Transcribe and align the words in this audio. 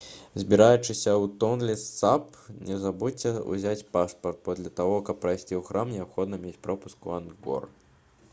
збіраючыся 0.43 1.11
ў 1.15 1.27
тонле 1.43 1.75
сап 1.81 2.23
не 2.69 2.77
забудзьцеся 2.85 3.43
ўзяць 3.53 3.85
пашпарт 3.99 4.41
бо 4.49 4.57
для 4.61 4.73
таго 4.81 4.97
каб 5.11 5.21
прайсці 5.27 5.47
ў 5.47 5.61
храм 5.69 5.95
неабходна 5.99 6.43
мець 6.47 6.57
пропуск 6.67 7.09
у 7.11 7.17
ангкор 7.21 7.73